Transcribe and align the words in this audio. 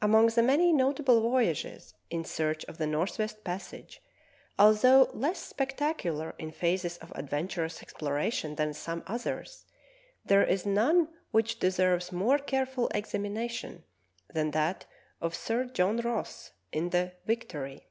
J^MONG 0.00 0.34
the 0.34 0.42
many 0.42 0.72
notable 0.72 1.20
voyages 1.20 1.92
in 2.08 2.24
search 2.24 2.64
of 2.64 2.76
/"^^ 2.76 2.78
the 2.78 2.86
northwest 2.86 3.44
passage, 3.44 4.00
although 4.58 5.10
less 5.12 5.52
spectac 5.52 5.98
ular 5.98 6.32
in 6.38 6.50
phases 6.50 6.96
of 6.96 7.12
adventurous 7.14 7.82
exploration 7.82 8.54
than 8.54 8.72
some 8.72 9.02
others, 9.06 9.66
there 10.24 10.42
is 10.42 10.64
none 10.64 11.08
which 11.30 11.58
deserves 11.58 12.10
more 12.10 12.38
care 12.38 12.64
ful 12.64 12.88
examination 12.94 13.84
than 14.32 14.52
that 14.52 14.86
of 15.20 15.34
Sir 15.34 15.66
John 15.66 15.98
Ross 15.98 16.52
in 16.72 16.88
the 16.88 17.12
Vic 17.26 17.46
tory. 17.50 17.86